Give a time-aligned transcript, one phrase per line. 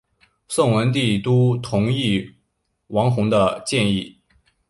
[0.47, 2.33] 宋文帝都同意
[2.87, 4.17] 王弘的建议。